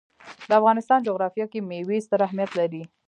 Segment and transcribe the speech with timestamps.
[0.49, 2.83] د افغانستان جغرافیه کې مېوې ستر اهمیت لري.